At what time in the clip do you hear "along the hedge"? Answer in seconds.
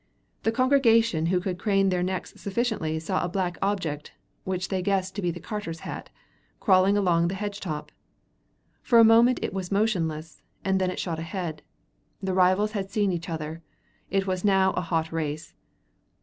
6.97-7.59